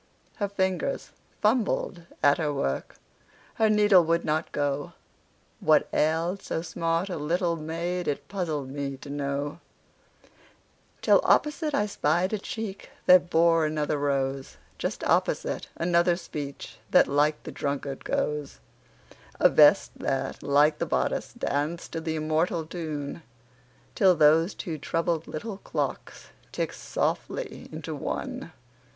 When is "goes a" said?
18.03-19.49